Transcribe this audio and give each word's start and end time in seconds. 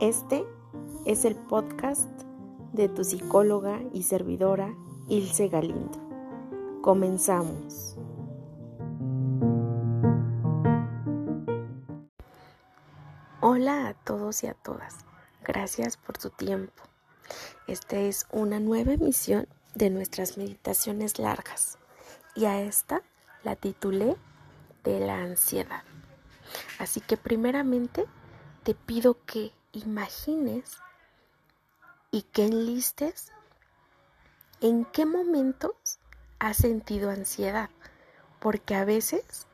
Este 0.00 0.44
es 1.06 1.24
el 1.24 1.36
podcast 1.36 2.10
de 2.74 2.90
tu 2.90 3.02
psicóloga 3.02 3.80
y 3.94 4.02
servidora 4.02 4.74
Ilse 5.08 5.48
Galindo. 5.48 5.98
Comenzamos. 6.82 7.96
Hola 13.40 13.88
a 13.88 13.94
todos 13.94 14.44
y 14.44 14.48
a 14.48 14.52
todas. 14.52 14.98
Gracias 15.42 15.96
por 15.96 16.18
su 16.18 16.28
tiempo. 16.28 16.82
Esta 17.66 17.96
es 17.96 18.26
una 18.30 18.60
nueva 18.60 18.92
emisión 18.92 19.48
de 19.74 19.88
nuestras 19.88 20.36
meditaciones 20.36 21.18
largas 21.18 21.78
y 22.34 22.44
a 22.44 22.60
esta 22.60 23.00
la 23.44 23.56
titulé 23.56 24.18
de 24.84 25.00
la 25.00 25.22
ansiedad. 25.22 25.84
Así 26.78 27.00
que 27.00 27.16
primeramente 27.16 28.04
te 28.62 28.74
pido 28.74 29.16
que 29.24 29.55
imagines 29.76 30.78
y 32.10 32.22
que 32.22 32.46
enlistes 32.46 33.32
en 34.60 34.84
qué 34.86 35.06
momentos 35.06 35.98
has 36.38 36.56
sentido 36.56 37.10
ansiedad, 37.10 37.70
porque 38.40 38.74
a 38.74 38.84
veces 38.84 39.46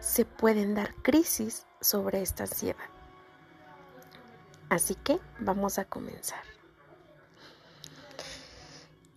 se 0.00 0.24
pueden 0.24 0.74
dar 0.74 0.94
crisis 0.96 1.66
sobre 1.80 2.22
esta 2.22 2.44
ansiedad. 2.44 2.88
Así 4.68 4.94
que 4.94 5.18
vamos 5.40 5.78
a 5.78 5.84
comenzar. 5.84 6.42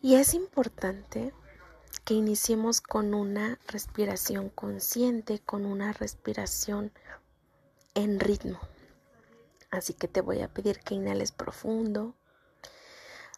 Y 0.02 0.15
es 0.15 0.34
importante 0.34 1.34
que 2.05 2.13
iniciemos 2.13 2.79
con 2.79 3.13
una 3.13 3.59
respiración 3.68 4.49
consciente, 4.49 5.40
con 5.40 5.65
una 5.65 5.91
respiración 5.93 6.91
en 7.95 8.20
ritmo. 8.20 8.59
Así 9.70 9.94
que 9.94 10.07
te 10.07 10.21
voy 10.21 10.41
a 10.41 10.48
pedir 10.48 10.80
que 10.80 10.95
inhales 10.95 11.31
profundo, 11.31 12.15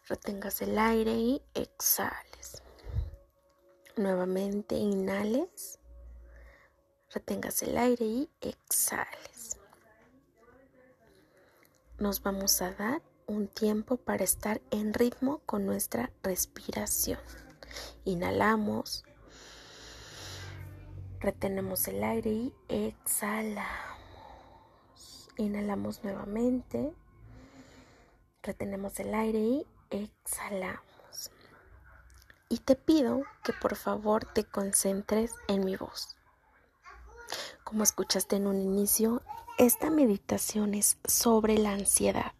retengas 0.06 0.62
el 0.62 0.78
aire 0.78 1.12
y 1.12 1.42
exhales. 1.54 2.62
Nuevamente 3.96 4.76
inhales, 4.76 5.78
retengas 7.12 7.62
el 7.62 7.76
aire 7.76 8.04
y 8.04 8.30
exhales. 8.40 9.58
Nos 11.98 12.22
vamos 12.22 12.62
a 12.62 12.72
dar 12.72 13.02
un 13.26 13.46
tiempo 13.46 13.96
para 13.96 14.24
estar 14.24 14.60
en 14.70 14.94
ritmo 14.94 15.40
con 15.46 15.66
nuestra 15.66 16.10
respiración. 16.22 17.20
Inhalamos, 18.04 19.04
retenemos 21.20 21.86
el 21.88 22.02
aire 22.02 22.30
y 22.30 22.54
exhalamos. 22.68 23.89
Inhalamos 25.40 26.04
nuevamente. 26.04 26.92
Retenemos 28.42 29.00
el 29.00 29.14
aire 29.14 29.38
y 29.38 29.66
exhalamos. 29.88 31.30
Y 32.50 32.58
te 32.58 32.76
pido 32.76 33.22
que 33.42 33.54
por 33.54 33.74
favor 33.76 34.26
te 34.26 34.44
concentres 34.44 35.32
en 35.48 35.64
mi 35.64 35.76
voz. 35.76 36.14
Como 37.64 37.84
escuchaste 37.84 38.36
en 38.36 38.48
un 38.48 38.60
inicio, 38.60 39.22
esta 39.56 39.88
meditación 39.88 40.74
es 40.74 40.98
sobre 41.04 41.56
la 41.56 41.72
ansiedad. 41.72 42.34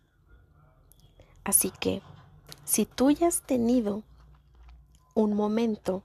Así 1.43 1.71
que, 1.71 2.03
si 2.67 2.85
tú 2.85 3.13
ya 3.13 3.29
has 3.29 3.41
tenido 3.41 4.03
un 5.15 5.33
momento 5.33 6.05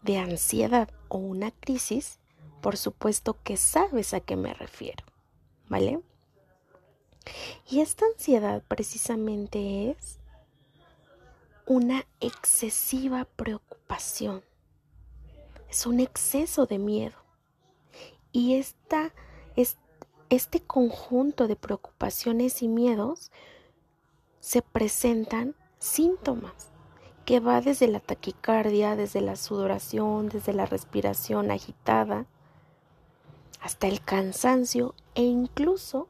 de 0.00 0.16
ansiedad 0.16 0.88
o 1.08 1.18
una 1.18 1.50
crisis, 1.50 2.20
por 2.64 2.78
supuesto 2.78 3.36
que 3.42 3.58
sabes 3.58 4.14
a 4.14 4.20
qué 4.20 4.36
me 4.36 4.54
refiero, 4.54 5.04
¿vale? 5.68 6.00
Y 7.68 7.80
esta 7.80 8.06
ansiedad 8.06 8.62
precisamente 8.66 9.90
es 9.90 10.18
una 11.66 12.06
excesiva 12.20 13.26
preocupación, 13.36 14.42
es 15.68 15.84
un 15.84 16.00
exceso 16.00 16.64
de 16.64 16.78
miedo. 16.78 17.16
Y 18.32 18.54
esta, 18.54 19.12
este 20.30 20.60
conjunto 20.60 21.46
de 21.48 21.56
preocupaciones 21.56 22.62
y 22.62 22.68
miedos 22.68 23.30
se 24.40 24.62
presentan 24.62 25.54
síntomas 25.78 26.70
que 27.26 27.40
va 27.40 27.60
desde 27.60 27.88
la 27.88 28.00
taquicardia, 28.00 28.96
desde 28.96 29.20
la 29.20 29.36
sudoración, 29.36 30.30
desde 30.30 30.54
la 30.54 30.64
respiración 30.64 31.50
agitada, 31.50 32.26
hasta 33.64 33.86
el 33.86 34.04
cansancio 34.04 34.94
e 35.14 35.22
incluso 35.22 36.06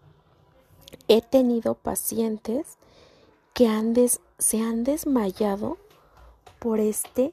he 1.07 1.23
tenido 1.23 1.77
pacientes 1.77 2.79
que 3.53 3.69
se 4.39 4.61
han 4.61 4.83
desmayado 4.83 5.79
por 6.59 6.81
este 6.81 7.33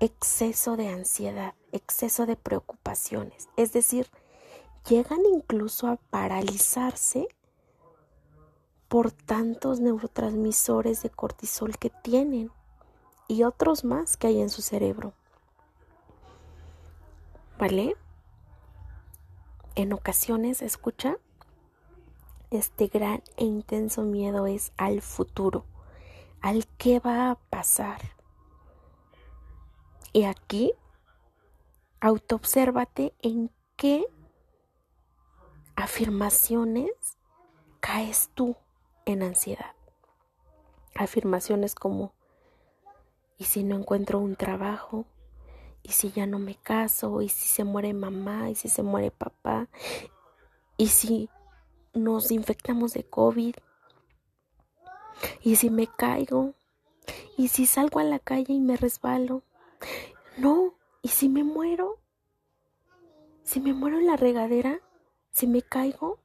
exceso 0.00 0.78
de 0.78 0.88
ansiedad, 0.88 1.52
exceso 1.70 2.24
de 2.24 2.36
preocupaciones. 2.36 3.50
Es 3.58 3.74
decir, 3.74 4.08
llegan 4.88 5.20
incluso 5.30 5.86
a 5.86 5.96
paralizarse 5.96 7.28
por 8.88 9.12
tantos 9.12 9.80
neurotransmisores 9.80 11.02
de 11.02 11.10
cortisol 11.10 11.76
que 11.76 11.90
tienen 11.90 12.50
y 13.28 13.42
otros 13.42 13.84
más 13.84 14.16
que 14.16 14.28
hay 14.28 14.40
en 14.40 14.48
su 14.48 14.62
cerebro. 14.62 15.12
¿Vale? 17.58 17.96
En 19.76 19.92
ocasiones, 19.92 20.62
escucha, 20.62 21.16
este 22.50 22.86
gran 22.86 23.24
e 23.36 23.44
intenso 23.44 24.02
miedo 24.02 24.46
es 24.46 24.72
al 24.76 25.02
futuro, 25.02 25.64
al 26.40 26.66
qué 26.78 27.00
va 27.00 27.32
a 27.32 27.34
pasar. 27.34 28.00
Y 30.12 30.24
aquí, 30.24 30.72
autoobsérvate 32.00 33.14
en 33.20 33.50
qué 33.74 34.06
afirmaciones 35.74 36.92
caes 37.80 38.30
tú 38.34 38.54
en 39.06 39.24
ansiedad. 39.24 39.74
Afirmaciones 40.94 41.74
como, 41.74 42.12
¿y 43.38 43.44
si 43.44 43.64
no 43.64 43.74
encuentro 43.74 44.20
un 44.20 44.36
trabajo? 44.36 45.04
Y 45.84 45.92
si 45.92 46.10
ya 46.10 46.26
no 46.26 46.38
me 46.38 46.56
caso, 46.56 47.20
y 47.20 47.28
si 47.28 47.46
se 47.46 47.62
muere 47.62 47.92
mamá, 47.92 48.48
y 48.50 48.54
si 48.54 48.68
se 48.68 48.82
muere 48.82 49.10
papá, 49.10 49.68
y 50.78 50.88
si 50.88 51.28
nos 51.92 52.30
infectamos 52.30 52.94
de 52.94 53.04
COVID, 53.04 53.54
y 55.42 55.56
si 55.56 55.68
me 55.68 55.86
caigo, 55.86 56.54
y 57.36 57.48
si 57.48 57.66
salgo 57.66 58.00
a 58.00 58.04
la 58.04 58.18
calle 58.18 58.54
y 58.54 58.60
me 58.60 58.78
resbalo, 58.78 59.42
no, 60.38 60.74
y 61.02 61.08
si 61.08 61.28
me 61.28 61.44
muero, 61.44 62.00
si 63.42 63.60
me 63.60 63.74
muero 63.74 63.98
en 63.98 64.06
la 64.06 64.16
regadera, 64.16 64.80
si 65.30 65.46
me 65.46 65.60
caigo, 65.60 66.18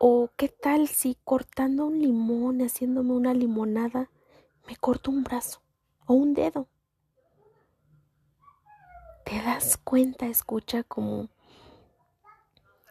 o 0.00 0.30
qué 0.36 0.48
tal 0.48 0.88
si 0.88 1.18
cortando 1.22 1.84
un 1.84 2.00
limón, 2.00 2.62
haciéndome 2.62 3.12
una 3.12 3.34
limonada, 3.34 4.10
me 4.66 4.76
corto 4.76 5.10
un 5.10 5.22
brazo 5.22 5.60
o 6.06 6.14
un 6.14 6.32
dedo 6.32 6.66
te 9.24 9.40
das 9.42 9.78
cuenta, 9.78 10.26
escucha 10.26 10.82
como 10.84 11.28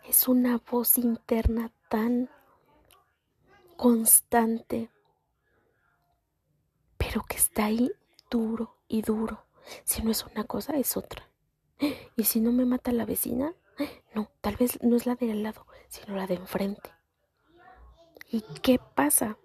es 0.08 0.28
una 0.28 0.60
voz 0.70 0.98
interna 0.98 1.72
tan 1.90 2.30
constante, 3.78 4.90
pero 6.98 7.22
que 7.24 7.38
está 7.38 7.66
ahí 7.66 7.92
duro 8.30 8.76
y 8.88 9.02
duro. 9.02 9.46
Si 9.84 10.02
no 10.02 10.12
es 10.12 10.26
una 10.26 10.44
cosa, 10.44 10.76
es 10.76 10.98
otra. 10.98 11.30
Y 12.16 12.26
si 12.26 12.42
no 12.42 12.52
me 12.52 12.66
mata 12.66 12.92
la 12.92 13.06
vecina, 13.06 13.54
no, 14.16 14.30
tal 14.42 14.56
vez 14.58 14.82
no 14.82 14.96
es 14.96 15.06
la 15.06 15.16
de 15.16 15.32
al 15.32 15.44
lado, 15.44 15.66
sino 15.88 16.16
la 16.16 16.28
de 16.28 16.36
enfrente. 16.36 16.92
¿Y 18.30 18.42
qué 18.62 18.80
pasa? 18.80 19.38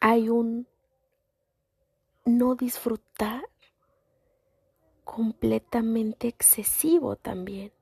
Hay 0.00 0.30
un 0.30 0.66
no 2.24 2.54
disfrutar 2.54 3.49
completamente 5.10 6.28
excesivo 6.28 7.16
también, 7.16 7.72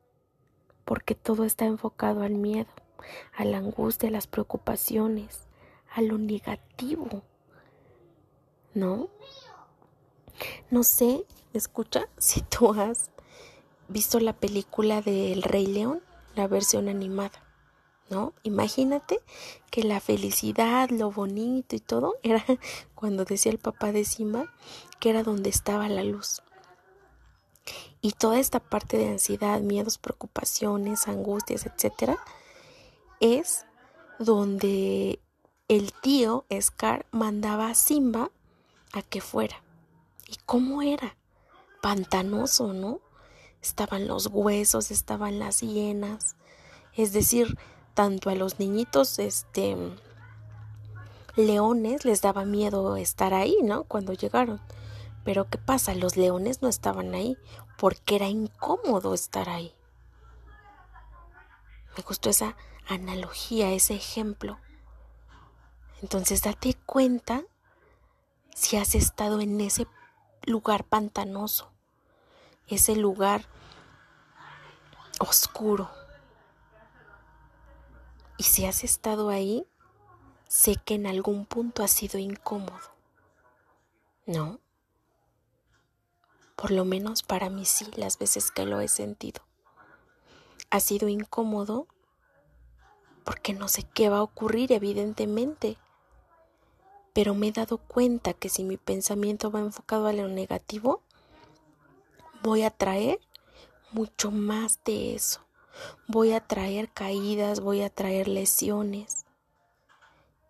porque 0.86 1.14
todo 1.14 1.44
está 1.44 1.66
enfocado 1.66 2.22
al 2.22 2.32
miedo, 2.32 2.70
a 3.36 3.44
la 3.44 3.58
angustia, 3.58 4.08
a 4.08 4.12
las 4.12 4.26
preocupaciones, 4.26 5.46
a 5.92 6.00
lo 6.00 6.16
negativo. 6.16 7.22
¿No? 8.72 9.10
No 10.70 10.82
sé, 10.82 11.26
escucha, 11.52 12.08
si 12.16 12.40
tú 12.40 12.72
has 12.72 13.10
visto 13.88 14.20
la 14.20 14.32
película 14.32 15.02
de 15.02 15.34
El 15.34 15.42
Rey 15.42 15.66
León, 15.66 16.00
la 16.34 16.48
versión 16.48 16.88
animada, 16.88 17.44
¿no? 18.08 18.32
Imagínate 18.42 19.20
que 19.70 19.82
la 19.82 20.00
felicidad, 20.00 20.88
lo 20.88 21.10
bonito 21.10 21.76
y 21.76 21.80
todo 21.80 22.14
era 22.22 22.42
cuando 22.94 23.26
decía 23.26 23.52
el 23.52 23.58
papá 23.58 23.92
de 23.92 24.06
Simba 24.06 24.50
que 24.98 25.10
era 25.10 25.22
donde 25.22 25.50
estaba 25.50 25.90
la 25.90 26.04
luz. 26.04 26.40
Y 28.00 28.12
toda 28.12 28.38
esta 28.38 28.60
parte 28.60 28.96
de 28.96 29.08
ansiedad, 29.08 29.60
miedos, 29.60 29.98
preocupaciones, 29.98 31.08
angustias, 31.08 31.66
etcétera, 31.66 32.18
es 33.20 33.66
donde 34.18 35.20
el 35.68 35.92
tío 35.92 36.44
Scar 36.60 37.06
mandaba 37.10 37.68
a 37.68 37.74
Simba 37.74 38.30
a 38.92 39.02
que 39.02 39.20
fuera. 39.20 39.62
¿Y 40.28 40.36
cómo 40.46 40.82
era? 40.82 41.16
Pantanoso, 41.82 42.72
¿no? 42.72 43.00
Estaban 43.62 44.06
los 44.06 44.26
huesos, 44.26 44.90
estaban 44.90 45.38
las 45.38 45.60
hienas. 45.60 46.36
Es 46.94 47.12
decir, 47.12 47.58
tanto 47.94 48.30
a 48.30 48.34
los 48.34 48.58
niñitos, 48.58 49.18
este, 49.18 49.76
leones 51.36 52.04
les 52.04 52.20
daba 52.20 52.44
miedo 52.44 52.96
estar 52.96 53.34
ahí, 53.34 53.56
¿no? 53.62 53.84
Cuando 53.84 54.12
llegaron. 54.12 54.60
Pero 55.28 55.46
¿qué 55.50 55.58
pasa? 55.58 55.94
Los 55.94 56.16
leones 56.16 56.62
no 56.62 56.68
estaban 56.68 57.14
ahí 57.14 57.36
porque 57.76 58.16
era 58.16 58.28
incómodo 58.28 59.12
estar 59.12 59.50
ahí. 59.50 59.74
Me 61.94 62.02
gustó 62.02 62.30
esa 62.30 62.56
analogía, 62.86 63.70
ese 63.72 63.94
ejemplo. 63.94 64.58
Entonces 66.00 66.40
date 66.40 66.72
cuenta 66.86 67.42
si 68.54 68.78
has 68.78 68.94
estado 68.94 69.42
en 69.42 69.60
ese 69.60 69.86
lugar 70.44 70.84
pantanoso, 70.84 71.70
ese 72.66 72.96
lugar 72.96 73.44
oscuro. 75.20 75.90
Y 78.38 78.44
si 78.44 78.64
has 78.64 78.82
estado 78.82 79.28
ahí, 79.28 79.66
sé 80.46 80.76
que 80.76 80.94
en 80.94 81.06
algún 81.06 81.44
punto 81.44 81.84
ha 81.84 81.88
sido 81.88 82.18
incómodo. 82.18 82.94
¿No? 84.24 84.58
Por 86.60 86.72
lo 86.72 86.84
menos 86.84 87.22
para 87.22 87.50
mí 87.50 87.64
sí, 87.64 87.86
las 87.94 88.18
veces 88.18 88.50
que 88.50 88.66
lo 88.66 88.80
he 88.80 88.88
sentido. 88.88 89.42
Ha 90.70 90.80
sido 90.80 91.06
incómodo 91.08 91.86
porque 93.22 93.52
no 93.52 93.68
sé 93.68 93.84
qué 93.84 94.08
va 94.08 94.18
a 94.18 94.22
ocurrir, 94.22 94.72
evidentemente. 94.72 95.76
Pero 97.12 97.36
me 97.36 97.46
he 97.46 97.52
dado 97.52 97.78
cuenta 97.78 98.32
que 98.32 98.48
si 98.48 98.64
mi 98.64 98.76
pensamiento 98.76 99.52
va 99.52 99.60
enfocado 99.60 100.08
a 100.08 100.12
lo 100.12 100.26
negativo, 100.26 101.00
voy 102.42 102.64
a 102.64 102.70
traer 102.70 103.20
mucho 103.92 104.32
más 104.32 104.80
de 104.84 105.14
eso. 105.14 105.40
Voy 106.08 106.32
a 106.32 106.40
traer 106.40 106.90
caídas, 106.90 107.60
voy 107.60 107.82
a 107.82 107.88
traer 107.88 108.26
lesiones. 108.26 109.26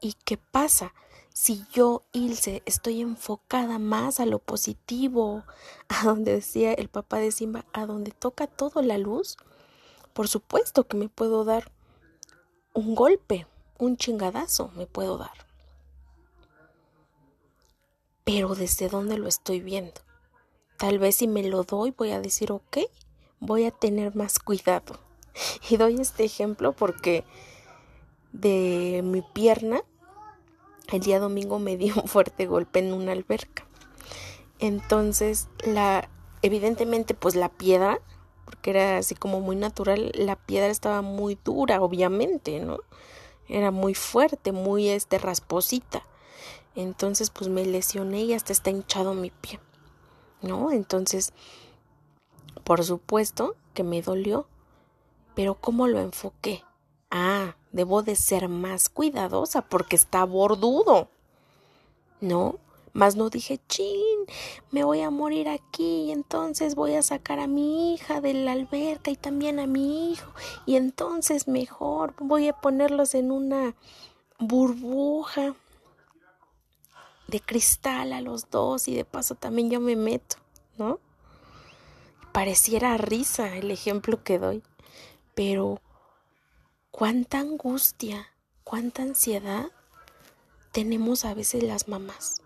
¿Y 0.00 0.14
qué 0.24 0.38
pasa? 0.38 0.94
Si 1.40 1.64
yo, 1.70 2.02
Ilse, 2.10 2.64
estoy 2.66 3.00
enfocada 3.00 3.78
más 3.78 4.18
a 4.18 4.26
lo 4.26 4.40
positivo, 4.40 5.44
a 5.88 6.02
donde 6.04 6.32
decía 6.34 6.72
el 6.72 6.88
papá 6.88 7.18
de 7.18 7.30
Simba, 7.30 7.64
a 7.72 7.86
donde 7.86 8.10
toca 8.10 8.48
todo 8.48 8.82
la 8.82 8.98
luz, 8.98 9.36
por 10.14 10.26
supuesto 10.26 10.88
que 10.88 10.96
me 10.96 11.08
puedo 11.08 11.44
dar 11.44 11.70
un 12.74 12.96
golpe, 12.96 13.46
un 13.78 13.96
chingadazo 13.96 14.72
me 14.74 14.88
puedo 14.88 15.16
dar. 15.16 15.46
Pero 18.24 18.56
desde 18.56 18.88
dónde 18.88 19.16
lo 19.16 19.28
estoy 19.28 19.60
viendo. 19.60 20.00
Tal 20.76 20.98
vez 20.98 21.14
si 21.14 21.28
me 21.28 21.44
lo 21.44 21.62
doy 21.62 21.92
voy 21.92 22.10
a 22.10 22.20
decir, 22.20 22.50
ok, 22.50 22.78
voy 23.38 23.64
a 23.64 23.70
tener 23.70 24.16
más 24.16 24.40
cuidado. 24.40 24.98
Y 25.70 25.76
doy 25.76 26.00
este 26.00 26.24
ejemplo 26.24 26.72
porque 26.72 27.22
de 28.32 29.02
mi 29.04 29.22
pierna, 29.22 29.84
el 30.88 31.00
día 31.00 31.20
domingo 31.20 31.58
me 31.58 31.76
dio 31.76 31.94
un 31.96 32.08
fuerte 32.08 32.46
golpe 32.46 32.78
en 32.78 32.92
una 32.92 33.12
alberca. 33.12 33.66
Entonces, 34.58 35.48
la 35.64 36.08
evidentemente 36.42 37.14
pues 37.14 37.34
la 37.34 37.48
piedra, 37.48 38.00
porque 38.44 38.70
era 38.70 38.98
así 38.98 39.14
como 39.14 39.40
muy 39.40 39.56
natural, 39.56 40.12
la 40.14 40.36
piedra 40.36 40.68
estaba 40.68 41.02
muy 41.02 41.38
dura, 41.44 41.80
obviamente, 41.82 42.60
¿no? 42.60 42.78
Era 43.48 43.70
muy 43.70 43.94
fuerte, 43.94 44.52
muy 44.52 44.88
este 44.88 45.18
rasposita. 45.18 46.02
Entonces, 46.74 47.30
pues 47.30 47.48
me 47.48 47.64
lesioné 47.64 48.22
y 48.22 48.34
hasta 48.34 48.52
está 48.52 48.70
hinchado 48.70 49.14
mi 49.14 49.30
pie. 49.30 49.58
¿No? 50.42 50.70
Entonces, 50.70 51.32
por 52.62 52.84
supuesto 52.84 53.56
que 53.74 53.82
me 53.82 54.02
dolió, 54.02 54.46
pero 55.34 55.54
¿cómo 55.54 55.88
lo 55.88 55.98
enfoqué? 55.98 56.62
Ah, 57.10 57.56
debo 57.72 58.02
de 58.02 58.16
ser 58.16 58.48
más 58.48 58.88
cuidadosa 58.88 59.62
porque 59.62 59.96
está 59.96 60.24
bordudo. 60.24 61.08
¿No? 62.20 62.58
Más 62.92 63.14
no 63.14 63.30
dije, 63.30 63.60
chin, 63.68 64.18
me 64.70 64.82
voy 64.82 65.02
a 65.02 65.10
morir 65.10 65.48
aquí 65.48 66.06
y 66.06 66.10
entonces 66.10 66.74
voy 66.74 66.94
a 66.94 67.02
sacar 67.02 67.38
a 67.38 67.46
mi 67.46 67.94
hija 67.94 68.20
de 68.20 68.34
la 68.34 68.52
alberca 68.52 69.10
y 69.10 69.16
también 69.16 69.60
a 69.60 69.66
mi 69.66 70.10
hijo 70.10 70.32
y 70.66 70.76
entonces 70.76 71.46
mejor 71.46 72.14
voy 72.18 72.48
a 72.48 72.54
ponerlos 72.54 73.14
en 73.14 73.30
una 73.30 73.74
burbuja 74.40 75.54
de 77.28 77.40
cristal 77.40 78.12
a 78.12 78.20
los 78.20 78.50
dos 78.50 78.88
y 78.88 78.94
de 78.94 79.04
paso 79.04 79.34
también 79.34 79.70
yo 79.70 79.80
me 79.80 79.94
meto, 79.94 80.36
¿no? 80.76 80.98
Pareciera 82.32 82.96
risa 82.96 83.56
el 83.56 83.70
ejemplo 83.70 84.22
que 84.24 84.38
doy, 84.38 84.62
pero 85.34 85.80
cuánta 86.98 87.38
angustia, 87.38 88.26
cuánta 88.64 89.02
ansiedad 89.02 89.70
tenemos 90.72 91.24
a 91.24 91.32
veces 91.32 91.62
las 91.62 91.86
mamás 91.86 92.42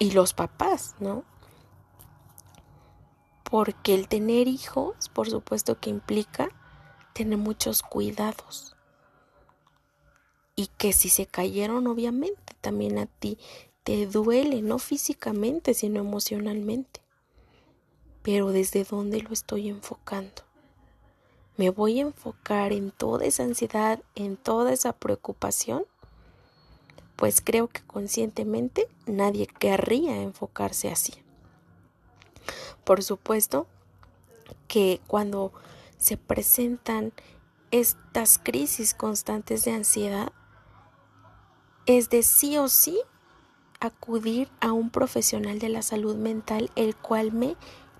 y 0.00 0.10
los 0.10 0.34
papás, 0.34 0.96
¿no? 0.98 1.22
Porque 3.48 3.94
el 3.94 4.08
tener 4.08 4.48
hijos, 4.48 5.08
por 5.10 5.30
supuesto 5.30 5.78
que 5.78 5.90
implica 5.90 6.48
tener 7.12 7.38
muchos 7.38 7.82
cuidados. 7.82 8.74
Y 10.56 10.66
que 10.76 10.92
si 10.92 11.08
se 11.08 11.26
cayeron, 11.26 11.86
obviamente, 11.86 12.56
también 12.60 12.98
a 12.98 13.06
ti 13.06 13.38
te 13.84 14.08
duele, 14.08 14.60
no 14.60 14.80
físicamente, 14.80 15.72
sino 15.74 16.00
emocionalmente. 16.00 17.00
Pero 18.22 18.50
desde 18.50 18.82
dónde 18.82 19.22
lo 19.22 19.32
estoy 19.32 19.68
enfocando 19.68 20.43
me 21.56 21.70
voy 21.70 21.98
a 21.98 22.02
enfocar 22.02 22.72
en 22.72 22.90
toda 22.90 23.24
esa 23.24 23.44
ansiedad, 23.44 24.00
en 24.14 24.36
toda 24.36 24.72
esa 24.72 24.92
preocupación, 24.92 25.84
pues 27.16 27.40
creo 27.40 27.68
que 27.68 27.82
conscientemente 27.82 28.88
nadie 29.06 29.46
querría 29.46 30.20
enfocarse 30.20 30.90
así. 30.90 31.14
Por 32.84 33.02
supuesto 33.02 33.66
que 34.68 35.00
cuando 35.06 35.52
se 35.96 36.16
presentan 36.16 37.12
estas 37.70 38.38
crisis 38.38 38.94
constantes 38.94 39.64
de 39.64 39.72
ansiedad, 39.72 40.32
es 41.86 42.10
de 42.10 42.22
sí 42.22 42.58
o 42.58 42.68
sí 42.68 42.98
acudir 43.80 44.48
a 44.60 44.72
un 44.72 44.90
profesional 44.90 45.58
de 45.58 45.68
la 45.68 45.82
salud 45.82 46.16
mental 46.16 46.70
el 46.76 46.96
cual 46.96 47.32
me 47.32 47.56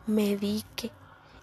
medique, 0.06 0.90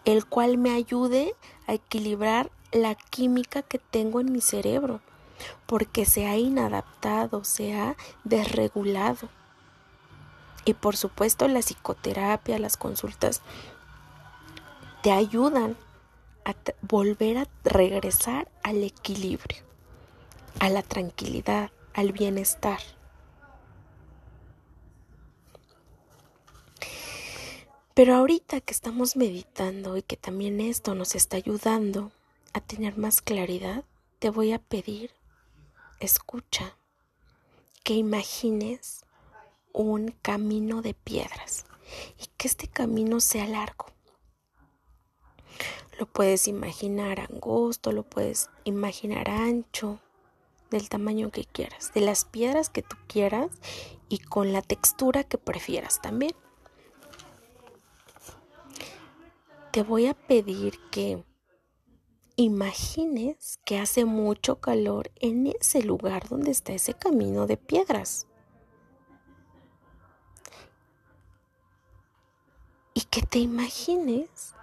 el 0.05 0.25
cual 0.25 0.57
me 0.57 0.71
ayude 0.71 1.35
a 1.67 1.73
equilibrar 1.73 2.51
la 2.71 2.95
química 2.95 3.61
que 3.61 3.79
tengo 3.79 4.19
en 4.19 4.31
mi 4.31 4.41
cerebro, 4.41 5.01
porque 5.65 6.05
se 6.05 6.27
ha 6.27 6.37
inadaptado, 6.37 7.43
se 7.43 7.75
ha 7.75 7.95
desregulado. 8.23 9.29
Y 10.65 10.73
por 10.73 10.95
supuesto 10.95 11.47
la 11.47 11.59
psicoterapia, 11.59 12.59
las 12.59 12.77
consultas 12.77 13.41
te 15.01 15.11
ayudan 15.11 15.75
a 16.45 16.55
volver 16.81 17.39
a 17.39 17.47
regresar 17.63 18.49
al 18.63 18.83
equilibrio, 18.83 19.63
a 20.59 20.69
la 20.69 20.83
tranquilidad, 20.83 21.71
al 21.93 22.11
bienestar. 22.11 22.79
Pero 27.93 28.15
ahorita 28.15 28.61
que 28.61 28.73
estamos 28.73 29.15
meditando 29.15 29.97
y 29.97 30.01
que 30.01 30.17
también 30.17 30.61
esto 30.61 30.95
nos 30.95 31.15
está 31.15 31.37
ayudando 31.37 32.11
a 32.53 32.61
tener 32.61 32.97
más 32.97 33.21
claridad, 33.21 33.83
te 34.19 34.29
voy 34.29 34.53
a 34.53 34.59
pedir, 34.59 35.11
escucha, 35.99 36.77
que 37.83 37.95
imagines 37.95 39.05
un 39.73 40.13
camino 40.21 40.81
de 40.81 40.93
piedras 40.93 41.65
y 42.17 42.27
que 42.37 42.47
este 42.47 42.67
camino 42.67 43.19
sea 43.19 43.47
largo. 43.47 43.87
Lo 45.99 46.05
puedes 46.05 46.47
imaginar 46.47 47.19
angosto, 47.19 47.91
lo 47.91 48.03
puedes 48.03 48.49
imaginar 48.63 49.29
ancho, 49.29 49.99
del 50.71 50.87
tamaño 50.87 51.29
que 51.31 51.43
quieras, 51.43 51.93
de 51.93 52.01
las 52.01 52.23
piedras 52.25 52.69
que 52.69 52.81
tú 52.81 52.95
quieras 53.07 53.51
y 54.07 54.19
con 54.19 54.53
la 54.53 54.61
textura 54.61 55.23
que 55.25 55.37
prefieras 55.37 56.01
también. 56.01 56.33
Te 59.71 59.83
voy 59.83 60.07
a 60.07 60.13
pedir 60.13 60.79
que 60.89 61.23
imagines 62.35 63.59
que 63.65 63.79
hace 63.79 64.05
mucho 64.05 64.59
calor 64.59 65.11
en 65.15 65.47
ese 65.47 65.83
lugar 65.83 66.27
donde 66.27 66.51
está 66.51 66.73
ese 66.73 66.93
camino 66.93 67.47
de 67.47 67.57
piedras. 67.57 68.27
y 72.93 73.01
que 73.01 73.21
te 73.21 73.39
imagines 73.39 74.55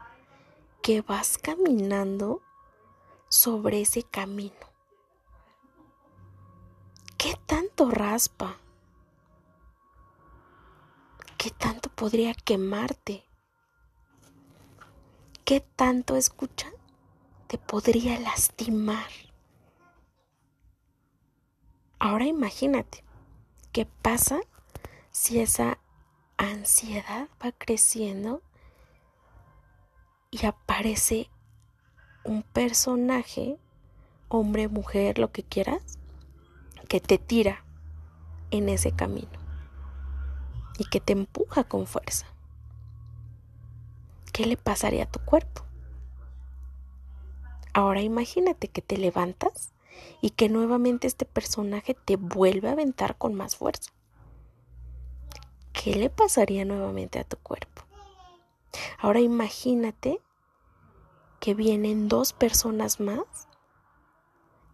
que 0.83 1.03
vas 1.03 1.39
caminando 1.39 2.43
sobre 3.29 3.83
ese 3.83 4.03
camino. 4.03 4.55
¿Qué 7.17 7.35
tanto 7.47 7.91
raspa? 7.91 8.59
¿Qué 11.37 11.51
tanto 11.51 11.89
podría 11.91 12.35
quemarte? 12.35 13.28
¿Qué 15.49 15.61
tanto 15.61 16.17
escucha 16.17 16.71
te 17.47 17.57
podría 17.57 18.21
lastimar? 18.21 19.09
Ahora 21.99 22.27
imagínate, 22.27 23.03
¿qué 23.73 23.87
pasa 23.87 24.41
si 25.11 25.41
esa 25.41 25.79
ansiedad 26.37 27.31
va 27.43 27.53
creciendo 27.53 28.43
y 30.31 30.45
aparece 30.45 31.31
un 32.25 32.43
personaje, 32.43 33.57
hombre, 34.29 34.69
mujer, 34.69 35.19
lo 35.19 35.33
que 35.33 35.45
quieras, 35.45 35.99
que 36.91 37.01
te 37.01 37.17
tira 37.17 37.65
en 38.51 38.69
ese 38.69 38.93
camino 38.93 39.39
y 40.79 40.85
que 40.85 41.01
te 41.01 41.15
empuja 41.15 41.65
con 41.65 41.87
fuerza. 41.87 42.27
¿Qué 44.39 44.47
le 44.47 44.57
pasaría 44.57 45.03
a 45.03 45.11
tu 45.11 45.19
cuerpo? 45.19 45.65
Ahora 47.73 48.03
imagínate 48.03 48.69
que 48.69 48.81
te 48.81 48.97
levantas 48.97 49.73
y 50.21 50.31
que 50.31 50.49
nuevamente 50.49 51.09
este 51.09 51.25
personaje 51.25 51.95
te 51.95 52.15
vuelve 52.15 52.69
a 52.69 52.73
aventar 52.75 53.19
con 53.19 53.35
más 53.35 53.57
fuerza. 53.57 53.91
¿Qué 55.73 55.97
le 55.97 56.09
pasaría 56.09 56.65
nuevamente 56.65 57.19
a 57.19 57.25
tu 57.25 57.37
cuerpo? 57.39 57.83
Ahora 59.01 59.19
imagínate 59.19 60.21
que 61.41 61.55
vienen 61.55 62.07
dos 62.07 62.33
personas 62.33 63.01
más 63.01 63.49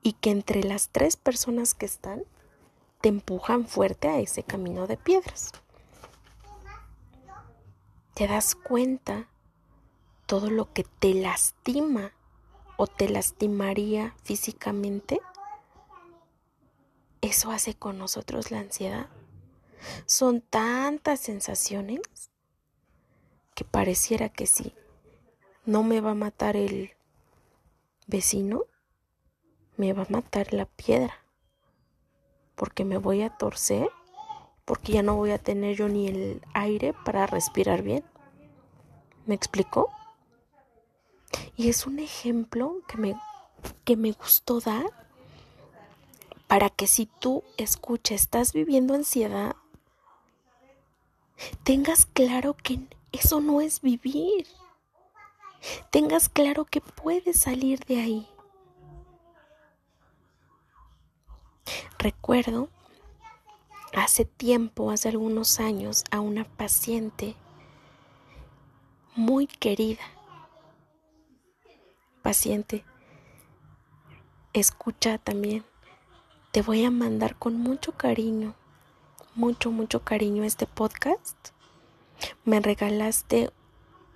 y 0.03 0.13
que 0.13 0.29
entre 0.29 0.63
las 0.63 0.91
tres 0.91 1.17
personas 1.17 1.73
que 1.73 1.87
están 1.87 2.25
te 3.01 3.09
empujan 3.09 3.67
fuerte 3.67 4.09
a 4.09 4.21
ese 4.21 4.43
camino 4.43 4.87
de 4.87 4.99
piedras. 4.99 5.53
¿Te 8.13 8.29
das 8.29 8.55
cuenta 8.55 9.31
todo 10.27 10.51
lo 10.51 10.73
que 10.73 10.85
te 10.85 11.15
lastima 11.15 12.13
o 12.77 12.87
te 12.87 13.09
lastimaría 13.09 14.15
físicamente? 14.23 15.21
Eso 17.21 17.51
hace 17.51 17.75
con 17.75 17.99
nosotros 17.99 18.51
la 18.51 18.61
ansiedad. 18.61 19.09
Son 20.07 20.41
tantas 20.41 21.21
sensaciones 21.21 22.01
que 23.55 23.65
pareciera 23.65 24.29
que 24.29 24.47
sí 24.47 24.75
no 25.67 25.83
me 25.83 26.01
va 26.01 26.11
a 26.11 26.15
matar 26.15 26.57
el 26.57 26.91
vecino, 28.07 28.65
me 29.77 29.93
va 29.93 30.03
a 30.03 30.11
matar 30.11 30.53
la 30.53 30.67
piedra, 30.67 31.15
porque 32.55 32.85
me 32.85 32.99
voy 32.99 33.23
a 33.23 33.31
torcer, 33.31 33.89
porque 34.67 34.93
ya 34.93 35.03
no 35.03 35.17
voy 35.17 35.31
a 35.31 35.39
tener 35.39 35.77
yo 35.77 35.89
ni 35.89 36.09
el 36.09 36.43
aire 36.53 36.95
para 37.05 37.27
respirar 37.27 37.83
bien. 37.83 38.05
¿Me 39.27 39.35
explicó? 39.35 39.91
Y 41.57 41.69
es 41.69 41.87
un 41.87 41.99
ejemplo 41.99 42.81
que 42.89 42.97
me, 42.97 43.21
que 43.85 43.97
me 43.97 44.13
gustó 44.13 44.61
dar 44.61 44.87
para 46.47 46.71
que 46.71 46.87
si 46.87 47.07
tú 47.07 47.43
escuchas, 47.57 48.23
estás 48.23 48.53
viviendo 48.53 48.95
ansiedad, 48.95 49.57
tengas 51.63 52.07
claro 52.07 52.55
que 52.55 52.81
eso 53.13 53.41
no 53.41 53.61
es 53.61 53.81
vivir 53.81 54.47
tengas 55.91 56.29
claro 56.29 56.65
que 56.65 56.81
puedes 56.81 57.41
salir 57.41 57.81
de 57.87 58.01
ahí. 58.01 58.29
Recuerdo 61.99 62.69
hace 63.95 64.25
tiempo, 64.25 64.91
hace 64.91 65.09
algunos 65.09 65.61
años, 65.61 66.05
a 66.11 66.21
una 66.21 66.45
paciente 66.45 67.35
muy 69.15 69.47
querida. 69.47 70.03
Paciente, 72.25 72.87
escucha 74.55 75.19
también. 75.19 75.63
Te 76.53 76.63
voy 76.63 76.83
a 76.87 76.91
mandar 76.91 77.37
con 77.37 77.59
mucho 77.59 77.93
cariño, 77.93 78.55
mucho, 79.35 79.71
mucho 79.71 80.01
cariño 80.01 80.43
este 80.43 80.67
podcast. 80.67 81.37
Me 82.47 82.61
regalaste 82.61 83.51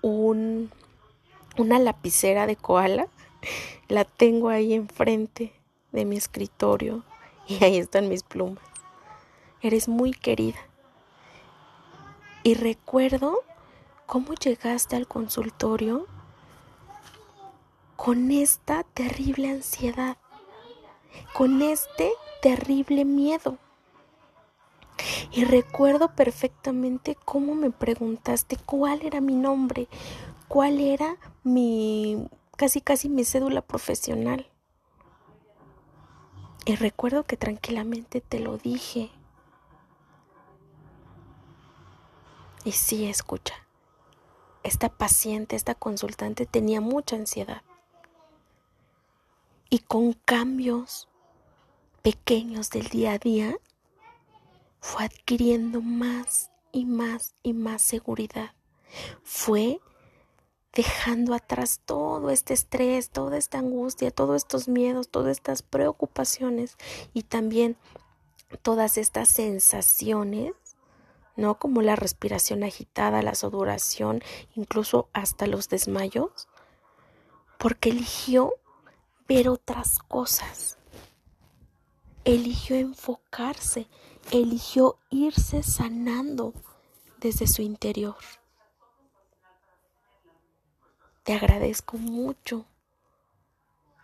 un 0.01 0.71
una 1.59 1.79
lapicera 1.79 2.47
de 2.47 2.57
koala. 2.57 3.09
La 3.89 4.07
tengo 4.07 4.49
ahí 4.49 4.73
enfrente 4.73 5.53
de 5.93 6.07
mi 6.07 6.17
escritorio 6.17 7.05
y 7.47 7.63
ahí 7.63 7.77
están 7.77 8.09
mis 8.09 8.23
plumas. 8.23 8.65
Eres 9.61 9.87
muy 9.87 10.13
querida. 10.13 10.61
Y 12.43 12.55
recuerdo 12.55 13.43
cómo 14.07 14.33
llegaste 14.33 14.97
al 14.97 15.07
consultorio 15.07 16.07
con 17.99 18.31
esta 18.31 18.85
terrible 18.85 19.51
ansiedad, 19.51 20.19
con 21.35 21.63
este 21.63 22.13
terrible 22.41 23.05
miedo. 23.05 23.59
Y 25.33 25.45
recuerdo 25.45 26.15
perfectamente 26.15 27.17
cómo 27.25 27.57
me 27.57 27.73
preguntaste 27.73 28.57
cuál 28.57 29.03
era 29.03 29.21
mi 29.21 29.35
nombre, 29.35 29.89
cuál 30.47 30.79
era 30.81 31.17
mi, 31.43 32.29
casi 32.57 32.81
casi 32.81 33.09
mi 33.09 33.25
cédula 33.25 33.63
profesional. 33.63 34.47
Y 36.67 36.77
recuerdo 36.77 37.25
que 37.25 37.37
tranquilamente 37.37 38.21
te 38.21 38.39
lo 38.39 38.59
dije. 38.59 39.11
Y 42.63 42.71
sí, 42.71 43.09
escucha, 43.09 43.55
esta 44.63 44.89
paciente, 44.89 45.57
esta 45.57 45.75
consultante 45.75 46.47
tenía 46.47 46.81
mucha 46.81 47.17
ansiedad. 47.17 47.63
Y 49.71 49.81
con 49.81 50.13
cambios 50.13 51.09
pequeños 52.03 52.71
del 52.71 52.89
día 52.89 53.13
a 53.13 53.19
día, 53.19 53.59
fue 54.81 55.05
adquiriendo 55.05 55.81
más 55.83 56.51
y 56.73 56.85
más 56.85 57.35
y 57.43 57.53
más 57.53 57.83
seguridad. 57.83 58.55
Fue 59.23 59.81
dejando 60.73 61.35
atrás 61.35 61.81
todo 61.85 62.31
este 62.31 62.55
estrés, 62.55 63.11
toda 63.11 63.37
esta 63.37 63.59
angustia, 63.59 64.11
todos 64.11 64.37
estos 64.37 64.69
miedos, 64.69 65.09
todas 65.09 65.33
estas 65.33 65.63
preocupaciones 65.63 66.77
y 67.13 67.23
también 67.23 67.77
todas 68.63 68.97
estas 68.97 69.29
sensaciones, 69.29 70.53
¿no? 71.37 71.59
Como 71.59 71.83
la 71.83 71.97
respiración 71.97 72.63
agitada, 72.63 73.23
la 73.23 73.35
sudoración, 73.35 74.23
incluso 74.55 75.09
hasta 75.13 75.47
los 75.47 75.69
desmayos, 75.69 76.49
porque 77.59 77.91
eligió 77.91 78.55
ver 79.29 79.51
otras 79.51 79.99
cosas, 79.99 80.79
eligió 82.25 82.77
enfocarse, 82.77 83.87
eligió 84.31 84.99
irse 85.11 85.63
sanando 85.63 86.55
desde 87.19 87.47
su 87.47 87.61
interior. 87.61 88.17
Te 91.25 91.35
agradezco 91.35 91.99
mucho 91.99 92.65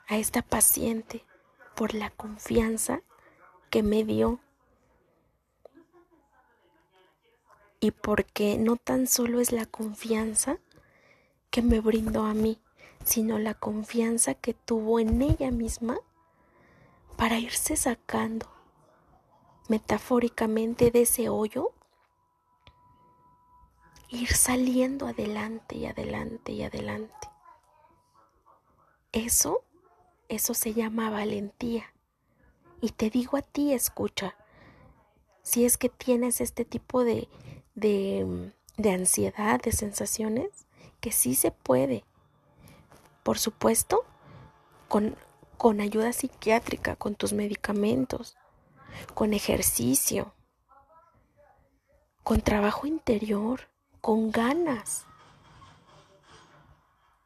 a 0.09 0.19
esta 0.19 0.43
paciente 0.43 1.25
por 1.75 1.95
la 1.95 2.11
confianza 2.11 3.01
que 3.71 3.83
me 3.83 4.05
dio 4.05 4.41
y 7.81 7.93
porque 7.93 8.59
no 8.59 8.77
tan 8.77 9.07
solo 9.07 9.41
es 9.41 9.53
la 9.53 9.65
confianza 9.65 10.59
que 11.51 11.63
me 11.63 11.81
brindó 11.81 12.25
a 12.25 12.35
mí, 12.35 12.59
sino 13.05 13.39
la 13.39 13.55
confianza 13.55 14.35
que 14.35 14.55
tuvo 14.55 14.99
en 14.99 15.23
ella 15.23 15.51
misma 15.51 15.99
para 17.17 17.39
irse 17.39 17.77
sacando 17.77 18.47
metafóricamente 19.69 20.91
de 20.91 21.03
ese 21.03 21.29
hoyo 21.29 21.73
ir 24.11 24.33
saliendo 24.35 25.07
adelante 25.07 25.77
y 25.77 25.87
adelante 25.87 26.53
y 26.53 26.63
adelante. 26.63 27.29
Eso, 29.13 29.65
eso 30.29 30.55
se 30.55 30.73
llama 30.73 31.11
valentía. 31.11 31.93
Y 32.81 32.91
te 32.91 33.11
digo 33.11 33.37
a 33.37 33.43
ti, 33.43 33.73
escucha, 33.73 34.37
si 35.43 35.65
es 35.65 35.77
que 35.77 35.89
tienes 35.89 36.41
este 36.41 36.65
tipo 36.65 37.05
de, 37.05 37.29
de, 37.75 38.53
de 38.77 38.91
ansiedad, 38.91 39.61
de 39.61 39.73
sensaciones, 39.73 40.67
que 41.01 41.13
sí 41.13 41.35
se 41.35 41.51
puede. 41.51 42.05
Por 43.25 43.39
supuesto, 43.41 44.05
con, 44.87 45.17
con 45.59 45.81
ayuda 45.81 46.13
psiquiátrica, 46.13 46.95
con 46.95 47.17
tus 47.17 47.33
medicamentos, 47.33 48.37
con 49.15 49.35
ejercicio, 49.35 50.33
con 52.23 52.41
trabajo 52.41 52.87
interior, 52.87 53.69
con 54.01 54.31
ganas 54.31 55.07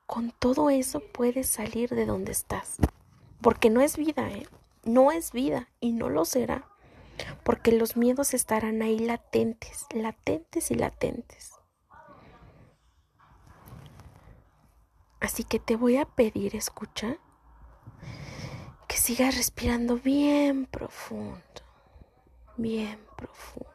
con 0.09 0.31
todo 0.31 0.71
eso 0.71 1.00
puedes 1.00 1.49
salir 1.49 1.90
de 1.90 2.07
donde 2.07 2.33
estás. 2.33 2.76
Porque 3.43 3.69
no 3.69 3.83
es 3.83 3.99
vida, 3.99 4.26
¿eh? 4.31 4.49
No 4.83 5.12
es 5.12 5.33
vida 5.33 5.69
y 5.81 5.93
no 5.93 6.09
lo 6.09 6.25
será. 6.25 6.67
Porque 7.45 7.73
los 7.73 7.95
miedos 7.95 8.33
estarán 8.33 8.81
ahí 8.81 8.99
latentes, 8.99 9.85
latentes 9.93 10.71
y 10.71 10.76
latentes. 10.76 11.57
Así 15.20 15.44
que 15.44 15.58
te 15.58 15.76
voy 15.76 15.96
a 15.96 16.04
pedir, 16.04 16.54
escucha, 16.54 17.18
que 18.87 18.96
sigas 18.96 19.37
respirando 19.37 19.96
bien 19.96 20.66
profundo, 20.66 21.42
bien 22.56 22.98
profundo. 23.16 23.68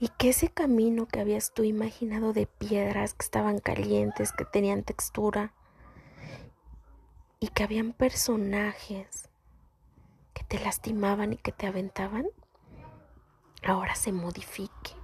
Y 0.00 0.08
que 0.08 0.30
ese 0.30 0.48
camino 0.48 1.06
que 1.06 1.20
habías 1.20 1.52
tú 1.52 1.64
imaginado 1.64 2.32
de 2.32 2.46
piedras 2.46 3.14
que 3.14 3.24
estaban 3.24 3.58
calientes, 3.58 4.32
que 4.32 4.44
tenían 4.44 4.84
textura, 4.84 5.52
y 7.40 7.48
que 7.48 7.62
habían 7.62 7.92
personajes 7.92 9.28
que 10.34 10.44
te 10.44 10.58
lastimaban 10.58 11.32
y 11.34 11.36
que 11.36 11.52
te 11.52 11.66
aventaban, 11.66 12.26
ahora 13.64 13.94
se 13.94 14.12
modifique 14.12 14.97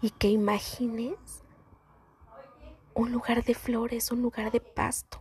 y 0.00 0.10
que 0.10 0.28
imagines 0.28 1.42
un 2.94 3.12
lugar 3.12 3.44
de 3.44 3.54
flores, 3.54 4.12
un 4.12 4.22
lugar 4.22 4.52
de 4.52 4.60
pasto. 4.60 5.20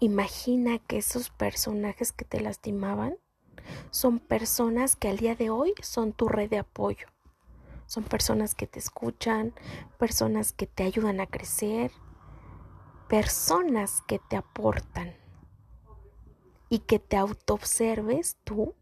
Imagina 0.00 0.78
que 0.78 0.98
esos 0.98 1.30
personajes 1.30 2.12
que 2.12 2.24
te 2.24 2.40
lastimaban 2.40 3.16
son 3.90 4.18
personas 4.18 4.94
que 4.94 5.08
al 5.08 5.16
día 5.16 5.34
de 5.34 5.50
hoy 5.50 5.74
son 5.82 6.12
tu 6.12 6.28
red 6.28 6.50
de 6.50 6.58
apoyo. 6.58 7.06
Son 7.86 8.04
personas 8.04 8.54
que 8.54 8.66
te 8.66 8.78
escuchan, 8.78 9.54
personas 9.98 10.52
que 10.52 10.66
te 10.66 10.82
ayudan 10.82 11.20
a 11.20 11.26
crecer, 11.26 11.92
personas 13.08 14.02
que 14.06 14.18
te 14.18 14.36
aportan 14.36 15.14
y 16.68 16.80
que 16.80 16.98
te 16.98 17.16
autoobserves 17.16 18.36
tú 18.44 18.74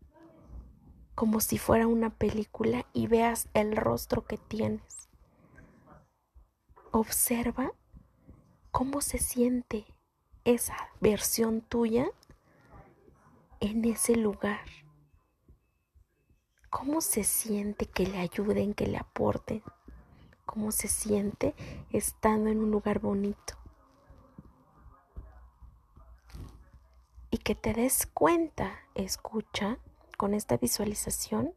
como 1.15 1.41
si 1.41 1.59
fuera 1.59 1.87
una 1.87 2.11
película 2.11 2.87
y 2.93 3.07
veas 3.07 3.49
el 3.55 3.77
rostro 3.77 4.25
que 4.25 4.37
tienes. 4.37 5.09
Observa 6.91 7.73
cómo 8.71 9.01
se 9.01 9.19
siente 9.19 9.87
esa 10.45 10.77
versión 11.01 11.61
tuya 11.61 12.09
en 13.61 13.85
ese 13.85 14.17
lugar. 14.17 14.61
¿Cómo 16.71 17.01
se 17.01 17.23
siente 17.23 17.87
que 17.87 18.07
le 18.07 18.19
ayuden, 18.19 18.75
que 18.75 18.87
le 18.89 18.99
aporten? 18.99 19.63
¿Cómo 20.45 20.73
se 20.73 20.89
siente 20.89 21.55
estando 21.91 22.51
en 22.51 22.59
un 22.59 22.71
lugar 22.71 22.99
bonito? 22.99 23.55
Y 27.31 27.39
que 27.39 27.55
te 27.55 27.73
des 27.73 28.07
cuenta, 28.07 28.73
escucha, 28.95 29.79
con 30.17 30.35
esta 30.35 30.57
visualización 30.57 31.55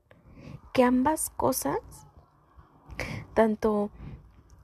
que 0.73 0.83
ambas 0.83 1.29
cosas, 1.31 1.79
tanto 3.33 3.89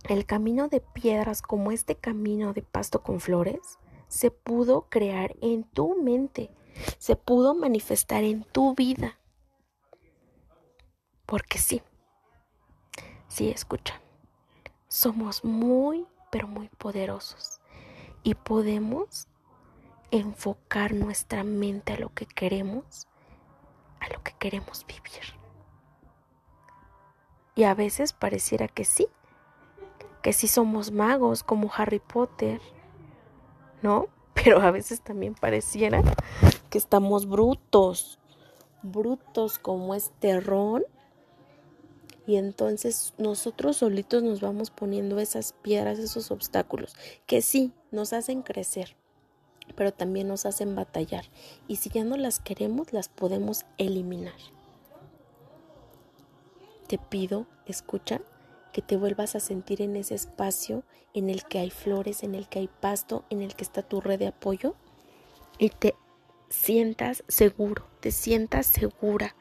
el 0.09 0.25
camino 0.25 0.67
de 0.67 0.81
piedras 0.81 1.41
como 1.41 1.71
este 1.71 1.95
camino 1.95 2.53
de 2.53 2.62
pasto 2.62 3.01
con 3.03 3.19
flores, 3.19 3.79
se 4.07 4.29
pudo 4.29 4.88
crear 4.89 5.35
en 5.41 5.63
tu 5.63 5.95
mente, 6.01 6.51
se 6.97 7.15
pudo 7.15 7.55
manifestar 7.55 8.23
en 8.23 8.43
tu 8.43 8.75
vida. 8.75 9.17
Porque 11.25 11.57
sí, 11.57 11.81
sí, 13.27 13.50
escucha, 13.50 14.01
somos 14.88 15.43
muy, 15.43 16.05
pero 16.29 16.48
muy 16.48 16.70
poderosos 16.70 17.59
y 18.24 18.35
podemos 18.35 19.27
enfocar 20.11 20.94
nuestra 20.94 21.44
mente 21.44 21.94
a 21.94 21.98
lo 21.98 22.13
que 22.13 22.25
queremos 22.25 23.07
lo 24.09 24.22
que 24.24 24.33
queremos 24.39 24.85
vivir. 24.85 25.44
Y 27.55 27.63
a 27.63 27.75
veces 27.75 28.13
pareciera 28.13 28.68
que 28.68 28.83
sí, 28.83 29.07
que 30.22 30.33
sí 30.33 30.48
somos 30.48 30.92
magos 30.92 31.44
como 31.44 31.72
Harry 31.75 32.00
Potter, 32.00 32.61
¿no? 33.81 34.07
Pero 34.33 34.61
a 34.61 34.72
veces 34.72 35.01
también 35.01 35.35
pareciera 35.35 36.01
que 36.70 36.77
estamos 36.77 37.27
brutos, 37.27 38.20
brutos 38.81 39.59
como 39.59 39.94
este 39.94 40.39
ron. 40.39 40.83
Y 42.25 42.37
entonces 42.37 43.13
nosotros 43.18 43.77
solitos 43.77 44.24
nos 44.24 44.39
vamos 44.39 44.72
poniendo 44.72 45.20
esas 45.20 45.53
piedras, 45.53 46.00
esos 46.00 46.31
obstáculos, 46.31 46.96
que 47.27 47.42
sí 47.42 47.74
nos 47.92 48.13
hacen 48.13 48.42
crecer, 48.42 48.96
pero 49.75 49.93
también 49.93 50.27
nos 50.27 50.45
hacen 50.45 50.75
batallar. 50.75 51.25
Y 51.67 51.77
si 51.77 51.89
ya 51.89 52.03
no 52.03 52.17
las 52.17 52.39
queremos, 52.39 52.93
las 52.93 53.09
podemos 53.09 53.65
eliminar. 53.77 54.33
Te 56.87 56.97
pido, 56.97 57.47
escucha, 57.65 58.21
que 58.71 58.81
te 58.81 58.97
vuelvas 58.97 59.35
a 59.35 59.39
sentir 59.39 59.81
en 59.81 59.95
ese 59.95 60.15
espacio 60.15 60.83
en 61.13 61.29
el 61.29 61.45
que 61.45 61.59
hay 61.59 61.69
flores, 61.69 62.23
en 62.23 62.35
el 62.35 62.49
que 62.49 62.59
hay 62.59 62.67
pasto, 62.67 63.23
en 63.29 63.41
el 63.41 63.55
que 63.55 63.63
está 63.63 63.83
tu 63.83 64.01
red 64.01 64.19
de 64.19 64.27
apoyo 64.27 64.75
y 65.59 65.69
te 65.69 65.95
sientas 66.49 67.23
seguro, 67.27 67.87
te 67.99 68.11
sientas 68.11 68.65
segura, 68.65 69.35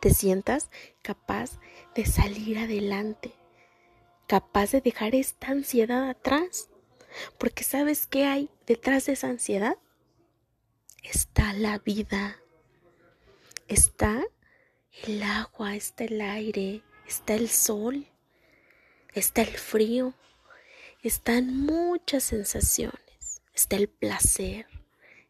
te 0.00 0.10
sientas 0.10 0.70
capaz 1.02 1.58
de 1.94 2.04
salir 2.04 2.58
adelante, 2.58 3.32
capaz 4.26 4.72
de 4.72 4.80
dejar 4.80 5.14
esta 5.14 5.48
ansiedad 5.48 6.08
atrás 6.08 6.68
porque 7.38 7.64
¿sabes 7.64 8.06
qué 8.06 8.24
hay 8.24 8.50
detrás 8.66 9.06
de 9.06 9.12
esa 9.12 9.28
ansiedad? 9.28 9.76
Está 11.02 11.52
la 11.52 11.78
vida. 11.78 12.40
Está 13.68 14.24
el 15.04 15.22
agua, 15.22 15.74
está 15.74 16.04
el 16.04 16.20
aire, 16.20 16.82
está 17.06 17.34
el 17.34 17.48
sol, 17.48 18.06
está 19.12 19.42
el 19.42 19.56
frío, 19.56 20.14
están 21.02 21.56
muchas 21.56 22.24
sensaciones, 22.24 23.42
está 23.54 23.76
el 23.76 23.88
placer, 23.88 24.66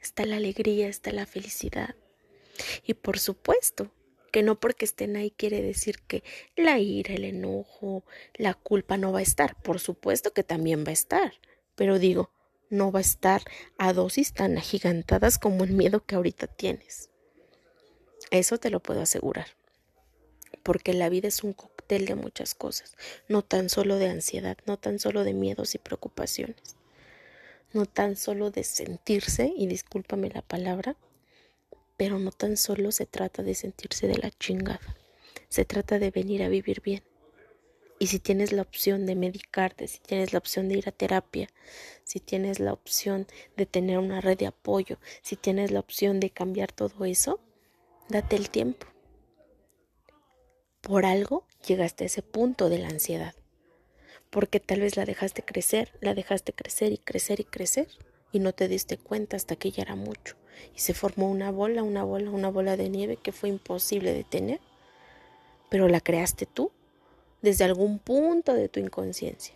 está 0.01 0.27
la 0.27 0.37
alegría, 0.37 0.89
está 0.89 1.13
la 1.13 1.27
felicidad. 1.27 1.95
Y 2.85 2.95
por 2.95 3.19
supuesto 3.19 3.91
que 4.31 4.43
no 4.43 4.59
porque 4.59 4.85
estén 4.85 5.17
ahí 5.17 5.31
quiere 5.31 5.63
decir 5.63 6.01
que 6.03 6.25
la 6.57 6.79
ira, 6.79 7.15
el 7.15 7.25
enojo, 7.25 8.05
la 8.35 8.55
culpa 8.55 8.97
no 8.97 9.13
va 9.13 9.21
a 9.21 9.23
estar. 9.23 9.61
Por 9.63 9.79
supuesto 9.79 10.33
que 10.33 10.43
también 10.43 10.85
va 10.85 10.91
a 10.91 10.93
estar 10.93 11.35
pero 11.75 11.99
digo, 11.99 12.31
no 12.71 12.93
va 12.93 12.99
a 12.99 13.03
estar 13.03 13.43
a 13.79 13.93
dosis 13.93 14.33
tan 14.33 14.59
agigantadas 14.59 15.39
como 15.39 15.65
el 15.65 15.73
miedo 15.73 16.05
que 16.05 16.15
ahorita 16.15 16.47
tienes. 16.47 17.11
Eso 18.31 18.59
te 18.59 18.71
lo 18.71 18.81
puedo 18.81 19.01
asegurar. 19.01 19.47
Porque 20.63 20.95
la 20.95 21.09
vida 21.09 21.29
es 21.29 21.45
un 21.45 21.53
cóctel 21.53 22.07
de 22.07 22.15
muchas 22.15 22.55
cosas, 22.55 22.97
no 23.29 23.43
tan 23.43 23.69
solo 23.69 23.97
de 23.97 24.09
ansiedad, 24.09 24.57
no 24.67 24.79
tan 24.79 24.99
solo 24.99 25.25
de 25.25 25.35
miedos 25.35 25.75
y 25.75 25.79
preocupaciones, 25.79 26.77
no 27.73 27.87
tan 27.87 28.17
solo 28.17 28.51
de 28.51 28.65
sentirse, 28.65 29.53
y 29.55 29.67
discúlpame 29.67 30.31
la 30.31 30.43
palabra, 30.43 30.97
pero 31.97 32.19
no 32.19 32.31
tan 32.33 32.57
solo 32.57 32.93
se 32.93 33.07
trata 33.07 33.43
de 33.43 33.55
sentirse 33.55 34.07
de 34.07 34.17
la 34.17 34.31
chingada, 34.31 34.97
se 35.49 35.65
trata 35.65 35.99
de 35.99 36.11
venir 36.11 36.43
a 36.43 36.49
vivir 36.49 36.81
bien 36.81 37.03
y 38.05 38.07
si 38.07 38.19
tienes 38.19 38.53
la 38.53 38.61
opción 38.61 39.07
de 39.07 39.15
medicarte, 39.15 39.89
si 39.89 39.99
tienes 39.99 40.35
la 40.35 40.39
opción 40.39 40.69
de 40.69 40.77
ir 40.77 40.87
a 40.87 40.93
terapia, 40.93 41.49
si 42.03 42.21
tienes 42.21 42.61
la 42.61 42.75
opción 42.75 43.27
de 43.57 43.65
tener 43.65 43.97
una 43.97 44.21
red 44.21 44.37
de 44.37 44.47
apoyo, 44.47 44.99
si 45.23 45.37
tienes 45.37 45.71
la 45.71 45.81
opción 45.81 46.21
de 46.21 46.29
cambiar 46.29 46.71
todo 46.71 47.07
eso, 47.07 47.41
date 48.11 48.37
el 48.37 48.51
tiempo. 48.51 48.87
Por 50.83 51.07
algo 51.07 51.47
llegaste 51.67 52.05
a 52.05 52.09
ese 52.09 52.21
punto 52.21 52.69
de 52.69 52.77
la 52.77 52.89
ansiedad. 52.89 53.35
Porque 54.29 54.61
tal 54.61 54.81
vez 54.81 54.99
la 54.99 55.07
dejaste 55.07 55.43
crecer, 55.43 55.91
la 56.03 56.13
dejaste 56.13 56.53
crecer 56.53 56.93
y 56.93 56.99
crecer 56.99 57.41
y 57.41 57.45
crecer 57.45 57.89
y 58.33 58.39
no 58.39 58.53
te 58.53 58.69
diste 58.69 58.99
cuenta 58.99 59.39
hasta 59.39 59.57
que 59.57 59.71
ya 59.71 59.81
era 59.81 59.95
mucho. 59.95 60.37
Y 60.77 60.81
se 60.81 60.93
formó 60.93 61.31
una 61.31 61.51
bola, 61.51 61.83
una 61.83 62.05
bola, 62.05 62.31
una 62.31 62.51
bola 62.51 62.77
de 62.77 62.91
nieve 62.91 63.17
que 63.17 63.33
fue 63.33 63.49
imposible 63.49 64.13
de 64.13 64.25
tener. 64.25 64.61
Pero 65.71 65.89
la 65.89 66.03
creaste 66.03 66.45
tú 66.45 66.71
desde 67.45 67.65
algún 67.65 67.99
punto 67.99 68.55
de 68.55 68.71
tu 68.71 68.81
inconsciencia. 68.81 69.55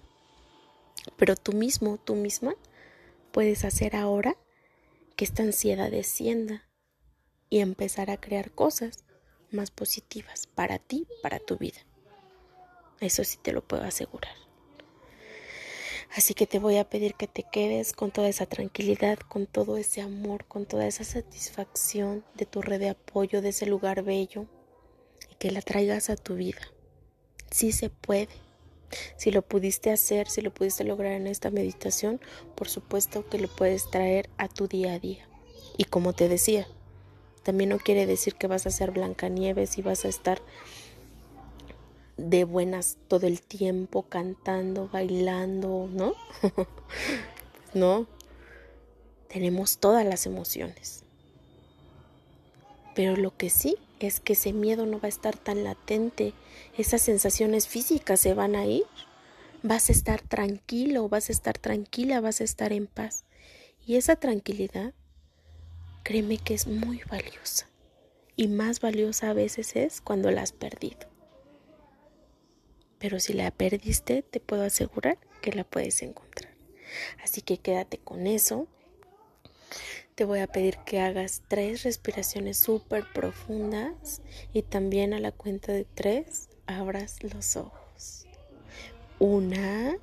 Pero 1.17 1.37
tú 1.37 1.55
mismo, 1.55 1.97
tú 1.97 2.17
misma, 2.17 2.55
puedes 3.33 3.65
hacer 3.65 3.97
ahora 3.97 4.37
que 5.17 5.25
esta 5.25 5.43
ansiedad 5.43 5.91
descienda 5.91 6.69
y 7.49 7.61
empezar 7.61 8.11
a 8.11 8.21
crear 8.21 8.51
cosas 8.51 9.05
más 9.51 9.71
positivas 9.71 10.47
para 10.55 10.79
ti, 10.79 11.09
para 11.23 11.39
tu 11.39 11.57
vida. 11.57 11.79
Eso 13.01 13.25
sí 13.25 13.39
te 13.41 13.53
lo 13.53 13.67
puedo 13.67 13.85
asegurar. 13.85 14.35
Así 16.15 16.35
que 16.35 16.47
te 16.47 16.59
voy 16.59 16.77
a 16.77 16.91
pedir 16.91 17.15
que 17.15 17.27
te 17.27 17.43
quedes 17.51 17.95
con 17.95 18.11
toda 18.11 18.29
esa 18.29 18.45
tranquilidad, 18.45 19.19
con 19.19 19.47
todo 19.47 19.79
ese 19.79 20.03
amor, 20.03 20.45
con 20.45 20.67
toda 20.67 20.87
esa 20.87 21.05
satisfacción 21.05 22.23
de 22.35 22.45
tu 22.45 22.61
red 22.61 22.81
de 22.81 22.91
apoyo, 22.91 23.41
de 23.41 23.49
ese 23.49 23.65
lugar 23.65 24.03
bello, 24.03 24.45
que 25.39 25.51
la 25.51 25.63
traigas 25.63 26.11
a 26.11 26.17
tu 26.17 26.35
vida. 26.35 26.61
Sí 27.51 27.73
se 27.73 27.91
puede. 27.91 28.29
Si 29.17 29.31
lo 29.31 29.43
pudiste 29.43 29.91
hacer, 29.91 30.29
si 30.29 30.41
lo 30.41 30.53
pudiste 30.53 30.85
lograr 30.85 31.13
en 31.13 31.27
esta 31.27 31.51
meditación, 31.51 32.21
por 32.55 32.69
supuesto 32.69 33.29
que 33.29 33.39
lo 33.39 33.49
puedes 33.49 33.91
traer 33.91 34.31
a 34.39 34.49
tu 34.49 34.67
día 34.67 34.95
a 34.95 34.99
día. 34.99 35.29
Y 35.77 35.85
como 35.85 36.13
te 36.13 36.29
decía, 36.29 36.67
también 37.43 37.71
no 37.71 37.79
quiere 37.79 38.07
decir 38.07 38.35
que 38.35 38.47
vas 38.47 38.67
a 38.67 38.71
ser 38.71 38.91
Blancanieves 38.91 39.79
y 39.79 39.83
vas 39.83 40.05
a 40.05 40.09
estar 40.09 40.43
de 42.17 42.45
buenas 42.45 42.99
todo 43.07 43.27
el 43.27 43.41
tiempo 43.41 44.03
cantando, 44.03 44.89
bailando, 44.89 45.89
¿no? 45.91 46.15
no. 47.75 48.07
Tenemos 49.29 49.79
todas 49.79 50.05
las 50.05 50.27
emociones. 50.27 51.05
Pero 52.99 53.15
lo 53.15 53.37
que 53.37 53.49
sí 53.49 53.77
es 54.01 54.19
que 54.19 54.33
ese 54.33 54.53
miedo 54.53 54.85
no 54.85 54.99
va 54.99 55.07
a 55.07 55.09
estar 55.09 55.37
tan 55.37 55.63
latente, 55.63 56.33
esas 56.77 57.01
sensaciones 57.01 57.69
físicas 57.69 58.19
se 58.19 58.35
van 58.35 58.57
a 58.57 58.67
ir. 58.67 58.87
Vas 59.63 59.89
a 59.89 59.93
estar 59.93 60.21
tranquilo, 60.21 61.09
vas 61.09 61.29
a 61.29 61.33
estar 61.33 61.57
tranquila, 61.59 62.21
vas 62.21 62.41
a 62.41 62.45
estar 62.45 62.73
en 62.73 62.89
paz. 62.89 63.23
Y 63.87 63.95
esa 63.95 64.17
tranquilidad, 64.17 64.95
créeme 66.03 66.39
que 66.39 66.55
es 66.55 66.67
muy 66.67 67.01
valiosa. 67.09 67.69
Y 68.35 68.49
más 68.49 68.81
valiosa 68.81 69.31
a 69.31 69.33
veces 69.33 69.77
es 69.77 70.01
cuando 70.01 70.33
la 70.33 70.43
has 70.43 70.51
perdido. 70.51 71.09
Pero 72.99 73.21
si 73.21 73.33
la 73.33 73.53
perdiste, 73.53 74.23
te 74.23 74.41
puedo 74.41 74.65
asegurar 74.65 75.19
que 75.41 75.53
la 75.53 75.63
puedes 75.63 76.03
encontrar. 76.03 76.53
Así 77.23 77.43
que 77.43 77.59
quédate 77.59 77.99
con 77.99 78.27
eso 78.27 78.67
te 80.19 80.25
voy 80.25 80.41
a 80.41 80.49
pedir 80.49 80.79
que 80.79 80.99
hagas 80.99 81.45
tres 81.47 81.85
respiraciones 81.85 82.59
súper 82.59 83.05
profundas 83.15 84.21
y 84.53 84.63
también 84.63 85.15
a 85.15 85.21
la 85.21 85.31
cuenta 85.31 85.71
de 85.71 85.85
tres 85.85 86.49
abras 86.67 87.23
los 87.23 87.55
ojos. 87.55 88.27
Una, 89.21 89.97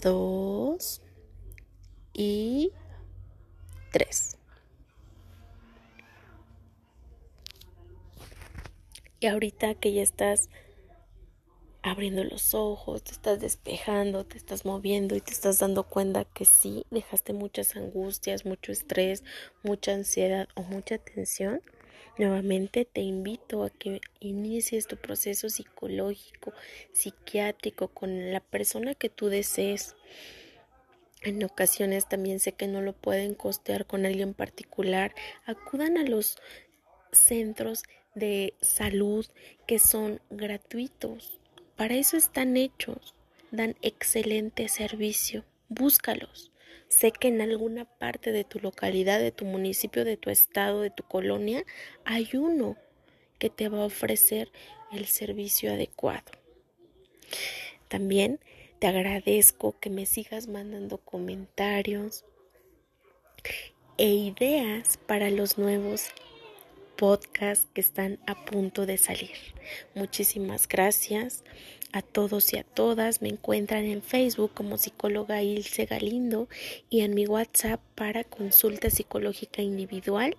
dos 0.00 1.02
y 2.14 2.72
tres. 3.92 4.38
Y 9.20 9.26
ahorita 9.26 9.74
que 9.74 9.92
ya 9.92 10.02
estás 10.02 10.48
abriendo 11.82 12.24
los 12.24 12.54
ojos, 12.54 13.02
te 13.02 13.12
estás 13.12 13.40
despejando, 13.40 14.24
te 14.24 14.36
estás 14.36 14.64
moviendo 14.64 15.14
y 15.14 15.20
te 15.20 15.32
estás 15.32 15.58
dando 15.58 15.84
cuenta 15.84 16.24
que 16.24 16.44
sí, 16.44 16.84
dejaste 16.90 17.32
muchas 17.32 17.76
angustias, 17.76 18.44
mucho 18.44 18.72
estrés, 18.72 19.24
mucha 19.62 19.92
ansiedad 19.92 20.48
o 20.54 20.62
mucha 20.62 20.98
tensión, 20.98 21.62
nuevamente 22.18 22.84
te 22.84 23.00
invito 23.00 23.64
a 23.64 23.70
que 23.70 24.00
inicies 24.20 24.86
tu 24.86 24.96
proceso 24.96 25.48
psicológico, 25.48 26.52
psiquiátrico 26.92 27.88
con 27.88 28.32
la 28.32 28.40
persona 28.40 28.94
que 28.94 29.08
tú 29.08 29.28
desees. 29.28 29.94
En 31.22 31.42
ocasiones 31.42 32.08
también 32.08 32.38
sé 32.38 32.52
que 32.52 32.68
no 32.68 32.80
lo 32.80 32.92
pueden 32.92 33.34
costear 33.34 33.86
con 33.86 34.06
alguien 34.06 34.34
particular. 34.34 35.14
Acudan 35.46 35.96
a 35.96 36.04
los 36.04 36.38
centros 37.12 37.82
de 38.14 38.54
salud 38.60 39.26
que 39.66 39.78
son 39.78 40.20
gratuitos. 40.30 41.37
Para 41.78 41.94
eso 41.94 42.16
están 42.16 42.56
hechos, 42.56 43.14
dan 43.52 43.76
excelente 43.82 44.68
servicio, 44.68 45.44
búscalos. 45.68 46.50
Sé 46.88 47.12
que 47.12 47.28
en 47.28 47.40
alguna 47.40 47.84
parte 47.84 48.32
de 48.32 48.42
tu 48.42 48.58
localidad, 48.58 49.20
de 49.20 49.30
tu 49.30 49.44
municipio, 49.44 50.04
de 50.04 50.16
tu 50.16 50.28
estado, 50.28 50.80
de 50.80 50.90
tu 50.90 51.04
colonia, 51.04 51.64
hay 52.04 52.30
uno 52.34 52.76
que 53.38 53.48
te 53.48 53.68
va 53.68 53.82
a 53.82 53.86
ofrecer 53.86 54.50
el 54.90 55.06
servicio 55.06 55.72
adecuado. 55.72 56.32
También 57.86 58.40
te 58.80 58.88
agradezco 58.88 59.78
que 59.78 59.88
me 59.88 60.04
sigas 60.04 60.48
mandando 60.48 60.98
comentarios 60.98 62.24
e 63.98 64.08
ideas 64.08 64.96
para 65.06 65.30
los 65.30 65.58
nuevos 65.58 66.08
podcast 66.98 67.72
que 67.74 67.80
están 67.80 68.18
a 68.26 68.34
punto 68.44 68.84
de 68.84 68.98
salir. 68.98 69.30
Muchísimas 69.94 70.66
gracias 70.66 71.44
a 71.92 72.02
todos 72.02 72.52
y 72.52 72.58
a 72.58 72.64
todas. 72.64 73.22
Me 73.22 73.28
encuentran 73.28 73.84
en 73.84 74.02
Facebook 74.02 74.50
como 74.52 74.78
psicóloga 74.78 75.40
Ilse 75.40 75.86
Galindo 75.86 76.48
y 76.90 77.02
en 77.02 77.14
mi 77.14 77.24
WhatsApp 77.24 77.80
para 77.94 78.24
consulta 78.24 78.90
psicológica 78.90 79.62
individual 79.62 80.36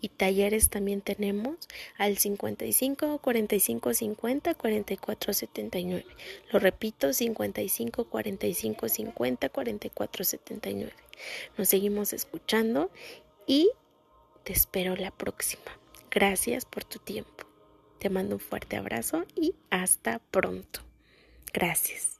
y 0.00 0.08
talleres 0.08 0.70
también 0.70 1.02
tenemos 1.02 1.68
al 1.98 2.16
55 2.16 3.18
45 3.18 3.92
50 3.92 4.54
44 4.54 5.32
79. 5.34 6.06
Lo 6.50 6.58
repito, 6.60 7.12
55 7.12 8.06
45 8.06 8.88
50 8.88 9.48
44 9.50 10.24
79. 10.24 10.92
Nos 11.58 11.68
seguimos 11.68 12.14
escuchando 12.14 12.90
y 13.46 13.68
te 14.44 14.54
espero 14.54 14.96
la 14.96 15.10
próxima. 15.10 15.79
Gracias 16.10 16.64
por 16.64 16.84
tu 16.84 16.98
tiempo. 16.98 17.44
Te 17.98 18.10
mando 18.10 18.36
un 18.36 18.40
fuerte 18.40 18.76
abrazo 18.76 19.24
y 19.36 19.54
hasta 19.70 20.18
pronto. 20.18 20.80
Gracias. 21.52 22.19